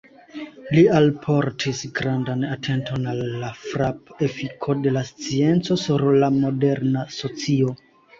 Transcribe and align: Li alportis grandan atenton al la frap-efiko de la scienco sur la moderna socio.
Li 0.75 0.83
alportis 0.99 1.81
grandan 1.99 2.39
atenton 2.47 3.05
al 3.11 3.21
la 3.43 3.51
frap-efiko 3.65 4.75
de 4.87 4.95
la 4.95 5.05
scienco 5.11 5.77
sur 5.83 6.05
la 6.25 6.31
moderna 6.39 7.05
socio. 7.19 7.75